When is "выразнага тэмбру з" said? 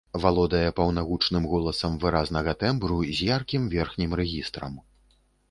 2.05-3.29